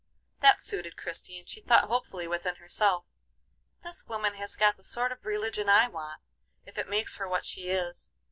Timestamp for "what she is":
7.29-8.11